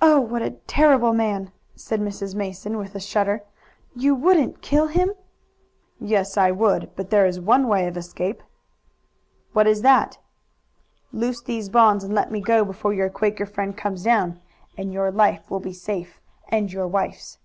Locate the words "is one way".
7.26-7.86